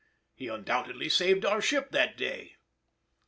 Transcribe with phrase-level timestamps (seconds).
[0.33, 2.55] He undoubtedly saved our ship that day.